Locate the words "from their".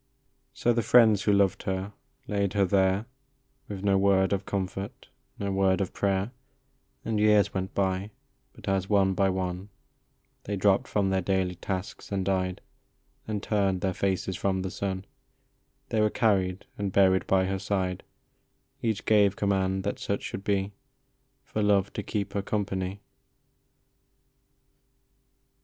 10.87-11.21